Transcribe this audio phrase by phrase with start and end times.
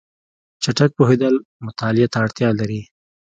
[0.63, 2.81] چټک پوهېدل مطالعه ته اړتیا لري.